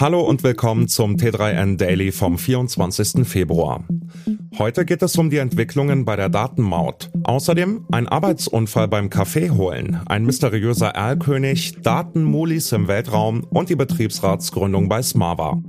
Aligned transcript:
Hallo 0.00 0.20
und 0.20 0.44
willkommen 0.44 0.86
zum 0.86 1.16
T3N 1.16 1.76
Daily 1.76 2.12
vom 2.12 2.38
24. 2.38 3.26
Februar. 3.26 3.82
Heute 4.56 4.84
geht 4.84 5.02
es 5.02 5.18
um 5.18 5.28
die 5.28 5.38
Entwicklungen 5.38 6.04
bei 6.04 6.14
der 6.14 6.28
Datenmaut. 6.28 7.10
Außerdem 7.24 7.84
ein 7.90 8.06
Arbeitsunfall 8.06 8.86
beim 8.86 9.10
Kaffee 9.10 9.50
holen, 9.50 10.00
ein 10.06 10.24
mysteriöser 10.24 10.90
Erlkönig, 10.90 11.78
Datenmulis 11.82 12.70
im 12.70 12.86
Weltraum 12.86 13.42
und 13.50 13.70
die 13.70 13.74
Betriebsratsgründung 13.74 14.88
bei 14.88 15.02
Smava. 15.02 15.60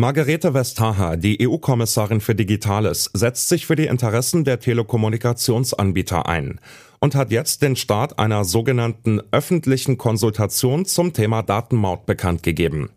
Margarete 0.00 0.54
Vestager, 0.54 1.18
die 1.18 1.46
EU-Kommissarin 1.46 2.22
für 2.22 2.34
Digitales, 2.34 3.10
setzt 3.12 3.50
sich 3.50 3.66
für 3.66 3.76
die 3.76 3.84
Interessen 3.84 4.44
der 4.44 4.58
Telekommunikationsanbieter 4.58 6.26
ein 6.26 6.58
und 7.00 7.14
hat 7.14 7.30
jetzt 7.30 7.60
den 7.60 7.76
Start 7.76 8.18
einer 8.18 8.44
sogenannten 8.44 9.20
öffentlichen 9.30 9.98
Konsultation 9.98 10.86
zum 10.86 11.12
Thema 11.12 11.42
Datenmaut 11.42 12.06
bekannt 12.06 12.42
gegeben. 12.42 12.88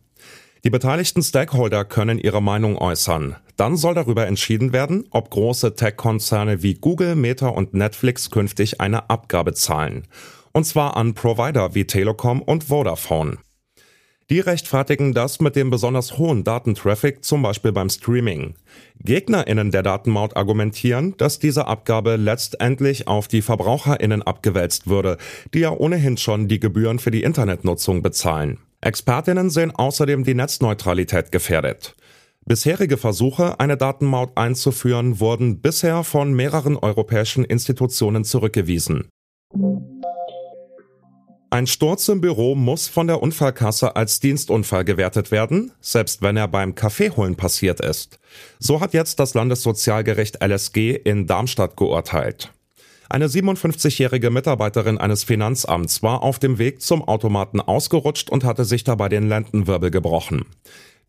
Die 0.64 0.70
beteiligten 0.70 1.22
Stakeholder 1.22 1.84
können 1.84 2.20
ihre 2.20 2.42
Meinung 2.42 2.78
äußern. 2.78 3.36
Dann 3.58 3.76
soll 3.76 3.96
darüber 3.96 4.26
entschieden 4.26 4.72
werden, 4.72 5.06
ob 5.10 5.30
große 5.30 5.76
Tech-Konzerne 5.76 6.64
wie 6.64 6.76
Google, 6.76 7.18
Meta 7.18 7.50
und 7.50 7.74
Netflix 7.74 8.32
künftig 8.32 8.80
eine 8.80 9.10
Abgabe 9.10 9.54
zahlen. 9.54 10.08
Und 10.54 10.64
zwar 10.64 10.96
an 10.96 11.16
Provider 11.16 11.76
wie 11.76 11.86
Telekom 11.86 12.42
und 12.42 12.64
Vodafone. 12.64 13.40
Die 14.34 14.40
rechtfertigen 14.40 15.14
das 15.14 15.42
mit 15.42 15.56
dem 15.56 15.70
besonders 15.70 16.18
hohen 16.18 16.44
Datentraffic, 16.44 17.24
zum 17.24 17.44
Beispiel 17.44 17.72
beim 17.72 17.88
Streaming. 17.88 18.56
GegnerInnen 19.04 19.70
der 19.70 19.84
Datenmaut 19.84 20.36
argumentieren, 20.36 21.14
dass 21.18 21.38
diese 21.38 21.68
Abgabe 21.68 22.16
letztendlich 22.16 23.08
auf 23.08 23.28
die 23.28 23.44
VerbraucherInnen 23.44 24.24
abgewälzt 24.24 24.88
würde, 24.88 25.20
die 25.54 25.60
ja 25.60 25.70
ohnehin 25.70 26.18
schon 26.18 26.48
die 26.48 26.60
Gebühren 26.60 26.98
für 26.98 27.12
die 27.12 27.22
Internetnutzung 27.22 28.02
bezahlen. 28.02 28.58
ExpertInnen 28.82 29.52
sehen 29.52 29.70
außerdem 29.70 30.24
die 30.24 30.34
Netzneutralität 30.34 31.32
gefährdet. 31.32 31.96
Bisherige 32.44 32.98
Versuche, 32.98 33.60
eine 33.60 33.78
Datenmaut 33.78 34.32
einzuführen, 34.36 35.20
wurden 35.20 35.62
bisher 35.62 36.04
von 36.04 36.34
mehreren 36.34 36.76
europäischen 36.76 37.46
Institutionen 37.46 38.24
zurückgewiesen. 38.24 39.10
Ein 41.54 41.68
Sturz 41.68 42.08
im 42.08 42.20
Büro 42.20 42.56
muss 42.56 42.88
von 42.88 43.06
der 43.06 43.22
Unfallkasse 43.22 43.96
als 43.96 44.20
Dienstunfall 44.20 44.84
gewertet 44.86 45.30
werden, 45.30 45.72
selbst 45.82 46.24
wenn 46.24 46.36
er 46.36 46.48
beim 46.48 46.74
Kaffeeholen 46.74 47.36
passiert 47.36 47.80
ist. 47.80 48.18
So 48.58 48.82
hat 48.82 48.96
jetzt 48.96 49.20
das 49.20 49.36
Landessozialgericht 49.36 50.44
LSG 50.44 50.96
in 50.96 51.28
Darmstadt 51.28 51.78
geurteilt. 51.78 52.52
Eine 53.08 53.28
57-jährige 53.28 54.32
Mitarbeiterin 54.32 54.98
eines 54.98 55.26
Finanzamts 55.26 56.02
war 56.02 56.24
auf 56.24 56.40
dem 56.40 56.58
Weg 56.58 56.82
zum 56.82 57.08
Automaten 57.08 57.62
ausgerutscht 57.62 58.32
und 58.32 58.44
hatte 58.44 58.66
sich 58.66 58.84
dabei 58.84 59.08
den 59.08 59.30
Lendenwirbel 59.30 59.92
gebrochen. 59.92 60.46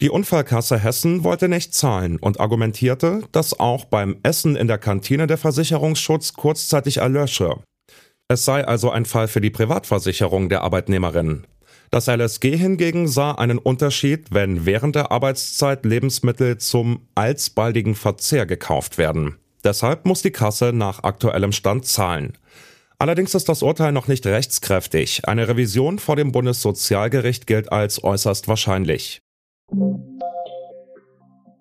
Die 0.02 0.10
Unfallkasse 0.10 0.78
Hessen 0.78 1.24
wollte 1.24 1.48
nicht 1.48 1.72
zahlen 1.72 2.18
und 2.18 2.38
argumentierte, 2.38 3.22
dass 3.32 3.58
auch 3.58 3.86
beim 3.86 4.18
Essen 4.22 4.56
in 4.56 4.68
der 4.68 4.76
Kantine 4.76 5.26
der 5.26 5.38
Versicherungsschutz 5.38 6.34
kurzzeitig 6.34 6.98
erlösche. 6.98 7.60
Es 8.28 8.44
sei 8.44 8.66
also 8.66 8.90
ein 8.90 9.04
Fall 9.04 9.28
für 9.28 9.40
die 9.40 9.50
Privatversicherung 9.50 10.48
der 10.48 10.62
Arbeitnehmerin. 10.62 11.46
Das 11.90 12.06
LSG 12.06 12.56
hingegen 12.56 13.06
sah 13.06 13.32
einen 13.32 13.58
Unterschied, 13.58 14.28
wenn 14.30 14.66
während 14.66 14.96
der 14.96 15.12
Arbeitszeit 15.12 15.84
Lebensmittel 15.84 16.58
zum 16.58 17.06
alsbaldigen 17.14 17.94
Verzehr 17.94 18.46
gekauft 18.46 18.98
werden. 18.98 19.36
Deshalb 19.62 20.06
muss 20.06 20.22
die 20.22 20.30
Kasse 20.32 20.72
nach 20.72 21.02
aktuellem 21.02 21.52
Stand 21.52 21.86
zahlen. 21.86 22.36
Allerdings 22.98 23.34
ist 23.34 23.48
das 23.48 23.62
Urteil 23.62 23.92
noch 23.92 24.08
nicht 24.08 24.26
rechtskräftig. 24.26 25.28
Eine 25.28 25.48
Revision 25.48 25.98
vor 25.98 26.16
dem 26.16 26.32
Bundessozialgericht 26.32 27.46
gilt 27.46 27.70
als 27.72 28.02
äußerst 28.02 28.48
wahrscheinlich. 28.48 29.20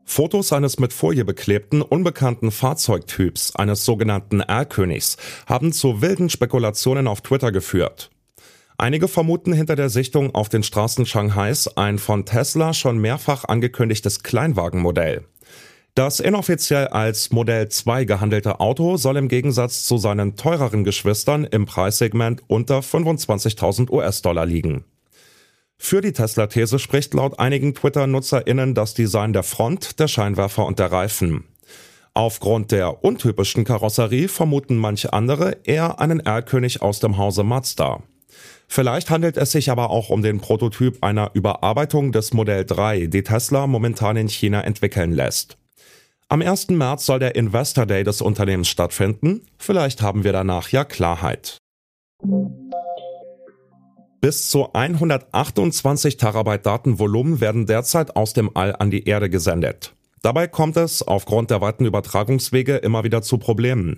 Fotos 0.05 0.53
eines 0.53 0.79
mit 0.79 0.93
Folie 0.93 1.25
beklebten, 1.25 1.81
unbekannten 1.81 2.51
Fahrzeugtyps, 2.51 3.55
eines 3.55 3.85
sogenannten 3.85 4.41
Erlkönigs, 4.41 5.17
haben 5.47 5.71
zu 5.71 6.01
wilden 6.01 6.29
Spekulationen 6.29 7.07
auf 7.07 7.21
Twitter 7.21 7.51
geführt. 7.51 8.09
Einige 8.77 9.07
vermuten 9.07 9.53
hinter 9.53 9.75
der 9.75 9.89
Sichtung 9.89 10.35
auf 10.35 10.49
den 10.49 10.63
Straßen 10.63 11.05
Shanghais 11.05 11.67
ein 11.77 11.99
von 11.99 12.25
Tesla 12.25 12.73
schon 12.73 12.97
mehrfach 12.97 13.45
angekündigtes 13.45 14.23
Kleinwagenmodell. 14.23 15.25
Das 15.95 16.19
inoffiziell 16.19 16.87
als 16.87 17.31
Modell 17.31 17.69
2 17.69 18.05
gehandelte 18.05 18.59
Auto 18.59 18.97
soll 18.97 19.15
im 19.15 19.27
Gegensatz 19.27 19.85
zu 19.85 19.97
seinen 19.97 20.35
teureren 20.35 20.83
Geschwistern 20.83 21.43
im 21.45 21.65
Preissegment 21.67 22.41
unter 22.47 22.79
25.000 22.79 23.91
US-Dollar 23.91 24.47
liegen. 24.47 24.85
Für 25.77 26.01
die 26.01 26.13
Tesla-These 26.13 26.79
spricht 26.79 27.13
laut 27.13 27.39
einigen 27.39 27.75
Twitter-NutzerInnen 27.75 28.73
das 28.73 28.93
Design 28.93 29.33
der 29.33 29.43
Front, 29.43 29.99
der 29.99 30.07
Scheinwerfer 30.07 30.65
und 30.65 30.79
der 30.79 30.91
Reifen. 30.91 31.45
Aufgrund 32.13 32.71
der 32.71 33.03
untypischen 33.03 33.63
Karosserie 33.65 34.27
vermuten 34.27 34.77
manche 34.77 35.13
andere 35.13 35.57
eher 35.63 35.99
einen 35.99 36.19
Erlkönig 36.19 36.81
aus 36.81 36.99
dem 36.99 37.17
Hause 37.17 37.43
Mazda. 37.43 38.03
Vielleicht 38.67 39.09
handelt 39.09 39.37
es 39.37 39.51
sich 39.51 39.69
aber 39.69 39.89
auch 39.89 40.09
um 40.09 40.21
den 40.21 40.39
Prototyp 40.39 41.03
einer 41.03 41.31
Überarbeitung 41.33 42.11
des 42.11 42.33
Modell 42.33 42.65
3, 42.65 43.07
die 43.07 43.23
Tesla 43.23 43.67
momentan 43.67 44.15
in 44.15 44.29
China 44.29 44.61
entwickeln 44.61 45.11
lässt. 45.11 45.57
Am 46.29 46.41
1. 46.41 46.69
März 46.69 47.05
soll 47.05 47.19
der 47.19 47.35
Investor 47.35 47.85
Day 47.85 48.03
des 48.03 48.21
Unternehmens 48.21 48.67
stattfinden. 48.67 49.41
Vielleicht 49.57 50.01
haben 50.01 50.23
wir 50.23 50.33
danach 50.33 50.69
ja 50.69 50.83
Klarheit. 50.85 51.57
Bis 54.23 54.47
zu 54.49 54.71
128 54.71 56.15
Terabyte 56.15 56.65
Datenvolumen 56.65 57.41
werden 57.41 57.65
derzeit 57.65 58.15
aus 58.15 58.31
dem 58.31 58.55
All 58.55 58.73
an 58.73 58.89
die 58.89 59.05
Erde 59.05 59.29
gesendet. 59.29 59.95
Dabei 60.21 60.47
kommt 60.47 60.77
es 60.77 61.05
aufgrund 61.05 61.51
der 61.51 61.59
weiten 61.59 61.83
Übertragungswege 61.83 62.77
immer 62.77 63.03
wieder 63.03 63.21
zu 63.21 63.37
Problemen. 63.37 63.97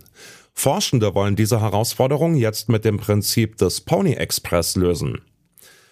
Forschende 0.52 1.14
wollen 1.14 1.35
diese 1.35 1.62
Herausforderung 1.62 2.34
jetzt 2.34 2.69
mit 2.69 2.85
dem 2.85 2.97
Prinzip 2.97 3.58
des 3.58 3.81
Pony 3.81 4.14
Express 4.14 4.75
lösen. 4.75 5.22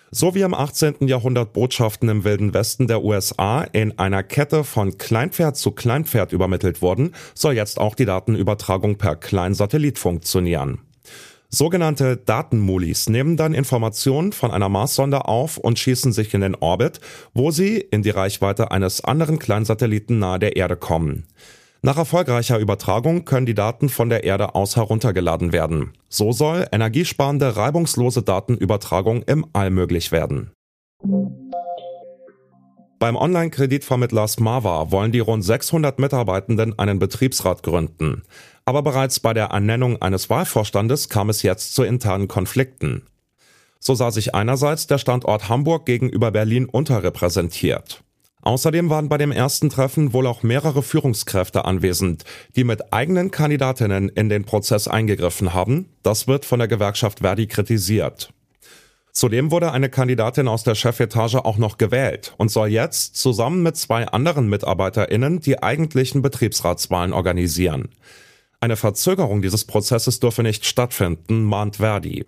So 0.09 0.33
wie 0.33 0.41
im 0.41 0.55
18. 0.55 1.07
Jahrhundert 1.07 1.53
Botschaften 1.53 2.09
im 2.09 2.23
Wilden 2.23 2.55
Westen 2.55 2.87
der 2.87 3.03
USA 3.03 3.61
in 3.61 3.99
einer 3.99 4.23
Kette 4.23 4.63
von 4.63 4.97
Kleinpferd 4.97 5.57
zu 5.57 5.73
Kleinpferd 5.73 6.33
übermittelt 6.33 6.81
wurden, 6.81 7.13
soll 7.35 7.53
jetzt 7.53 7.79
auch 7.79 7.93
die 7.93 8.05
Datenübertragung 8.05 8.97
per 8.97 9.15
Kleinsatellit 9.15 9.99
funktionieren. 9.99 10.79
Sogenannte 11.55 12.17
Datenmulis 12.17 13.09
nehmen 13.09 13.37
dann 13.37 13.53
Informationen 13.53 14.31
von 14.31 14.49
einer 14.49 14.69
Marssonde 14.69 15.25
auf 15.25 15.57
und 15.57 15.77
schießen 15.77 16.11
sich 16.11 16.33
in 16.33 16.41
den 16.41 16.55
Orbit, 16.55 16.99
wo 17.35 17.51
sie 17.51 17.77
in 17.77 18.01
die 18.01 18.09
Reichweite 18.09 18.71
eines 18.71 19.03
anderen 19.03 19.37
Kleinsatelliten 19.37 20.17
nahe 20.17 20.39
der 20.39 20.55
Erde 20.55 20.75
kommen. 20.75 21.25
Nach 21.83 21.95
erfolgreicher 21.95 22.57
Übertragung 22.57 23.23
können 23.23 23.45
die 23.45 23.53
Daten 23.53 23.89
von 23.89 24.09
der 24.09 24.23
Erde 24.23 24.55
aus 24.55 24.77
heruntergeladen 24.77 25.53
werden. 25.53 25.93
So 26.09 26.31
soll 26.31 26.65
energiesparende, 26.71 27.55
reibungslose 27.55 28.23
Datenübertragung 28.23 29.21
im 29.21 29.45
All 29.53 29.69
möglich 29.69 30.11
werden. 30.11 30.49
Beim 32.97 33.17
Online-Kreditvermittler 33.17 34.29
Smava 34.29 34.89
wollen 34.89 35.11
die 35.11 35.19
rund 35.19 35.43
600 35.43 35.99
Mitarbeitenden 35.99 36.79
einen 36.79 36.99
Betriebsrat 36.99 37.61
gründen. 37.61 38.23
Aber 38.65 38.81
bereits 38.81 39.19
bei 39.19 39.33
der 39.33 39.47
Ernennung 39.47 40.01
eines 40.01 40.29
Wahlvorstandes 40.29 41.09
kam 41.09 41.29
es 41.29 41.41
jetzt 41.41 41.75
zu 41.75 41.83
internen 41.83 42.27
Konflikten. 42.27 43.03
So 43.79 43.95
sah 43.95 44.11
sich 44.11 44.33
einerseits 44.33 44.87
der 44.87 44.97
Standort 44.97 45.49
Hamburg 45.49 45.85
gegenüber 45.85 46.31
Berlin 46.31 46.65
unterrepräsentiert. 46.65 48.03
Außerdem 48.41 48.89
waren 48.89 49.07
bei 49.07 49.17
dem 49.17 49.31
ersten 49.31 49.69
Treffen 49.69 50.11
wohl 50.11 50.27
auch 50.27 50.43
mehrere 50.43 50.83
Führungskräfte 50.83 51.63
anwesend, 51.63 52.23
die 52.55 52.65
mit 52.65 52.93
eigenen 52.93 53.31
Kandidatinnen 53.31 54.09
in 54.09 54.27
den 54.27 54.43
Prozess 54.43 54.87
eingegriffen 54.87 55.53
haben. 55.53 55.89
Das 56.03 56.27
wird 56.27 56.43
von 56.45 56.59
der 56.59 56.67
Gewerkschaft 56.67 57.19
Verdi 57.19 57.47
kritisiert. 57.47 58.33
Zudem 59.13 59.51
wurde 59.51 59.71
eine 59.71 59.89
Kandidatin 59.89 60.47
aus 60.47 60.63
der 60.63 60.75
Chefetage 60.75 61.45
auch 61.45 61.57
noch 61.57 61.77
gewählt 61.77 62.33
und 62.37 62.49
soll 62.49 62.69
jetzt 62.69 63.15
zusammen 63.15 63.63
mit 63.63 63.77
zwei 63.77 64.07
anderen 64.07 64.49
MitarbeiterInnen 64.49 65.39
die 65.39 65.61
eigentlichen 65.61 66.21
Betriebsratswahlen 66.21 67.13
organisieren. 67.13 67.89
Eine 68.63 68.77
Verzögerung 68.77 69.41
dieses 69.41 69.65
Prozesses 69.65 70.21
dürfe 70.21 70.41
nicht 70.41 70.65
stattfinden, 70.65 71.43
mahnt 71.43 71.81
Verdi. 71.81 72.25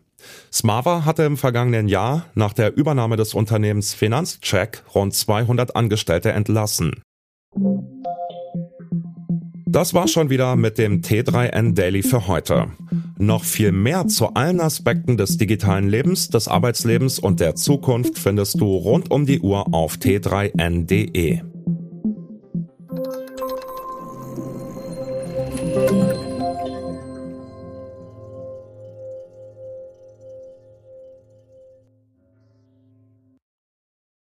Smava 0.51 1.05
hatte 1.05 1.23
im 1.23 1.37
vergangenen 1.37 1.87
Jahr 1.87 2.25
nach 2.35 2.51
der 2.51 2.75
Übernahme 2.75 3.15
des 3.15 3.33
Unternehmens 3.33 3.93
Finanzcheck 3.93 4.83
rund 4.93 5.13
200 5.13 5.77
Angestellte 5.77 6.33
entlassen. 6.33 7.01
Das 9.65 9.93
war 9.93 10.09
schon 10.09 10.29
wieder 10.29 10.57
mit 10.57 10.77
dem 10.77 10.99
T3N 10.99 11.73
Daily 11.73 12.03
für 12.03 12.27
heute. 12.27 12.67
Noch 13.17 13.45
viel 13.45 13.71
mehr 13.71 14.07
zu 14.07 14.33
allen 14.33 14.59
Aspekten 14.59 15.15
des 15.15 15.37
digitalen 15.37 15.87
Lebens, 15.87 16.27
des 16.27 16.49
Arbeitslebens 16.49 17.17
und 17.17 17.39
der 17.39 17.55
Zukunft 17.55 18.19
findest 18.19 18.59
du 18.59 18.75
rund 18.75 19.09
um 19.09 19.25
die 19.25 19.39
Uhr 19.39 19.73
auf 19.73 19.95
t3n.de. 19.95 21.54